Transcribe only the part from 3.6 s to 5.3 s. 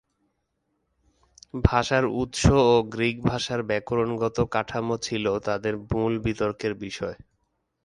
ব্যাকরণগত কাঠামো ছিল